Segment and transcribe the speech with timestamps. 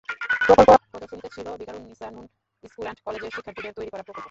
[0.47, 2.25] প্রকল্প প্রদর্শনীতে ছিল ভিকারুন্নিসা নূন
[2.63, 4.19] স্কুল অ্যান্ড কলেজের শিক্ষার্থীদের তৈরি করা প্রকল্প।